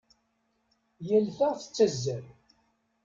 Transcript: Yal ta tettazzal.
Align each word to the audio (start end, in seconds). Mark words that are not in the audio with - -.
Yal 1.07 1.27
ta 1.37 1.47
tettazzal. 1.59 2.25